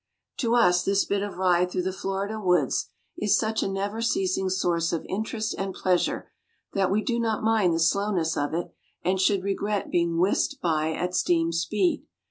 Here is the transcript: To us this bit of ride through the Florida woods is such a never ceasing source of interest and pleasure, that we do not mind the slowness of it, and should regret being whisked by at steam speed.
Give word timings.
To 0.37 0.55
us 0.55 0.83
this 0.83 1.05
bit 1.05 1.21
of 1.21 1.37
ride 1.37 1.69
through 1.69 1.83
the 1.83 1.93
Florida 1.93 2.39
woods 2.39 2.89
is 3.19 3.37
such 3.37 3.61
a 3.61 3.67
never 3.67 4.01
ceasing 4.01 4.49
source 4.49 4.91
of 4.91 5.05
interest 5.07 5.53
and 5.59 5.75
pleasure, 5.75 6.31
that 6.73 6.89
we 6.89 7.03
do 7.03 7.19
not 7.19 7.43
mind 7.43 7.75
the 7.75 7.79
slowness 7.79 8.35
of 8.35 8.55
it, 8.55 8.73
and 9.03 9.21
should 9.21 9.43
regret 9.43 9.91
being 9.91 10.17
whisked 10.17 10.59
by 10.59 10.91
at 10.93 11.13
steam 11.13 11.51
speed. 11.51 12.03